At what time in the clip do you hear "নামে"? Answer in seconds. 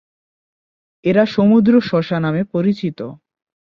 2.19-2.41